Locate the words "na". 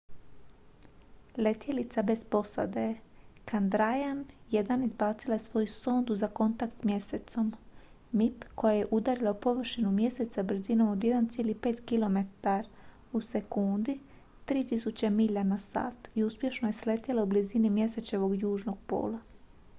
15.43-15.59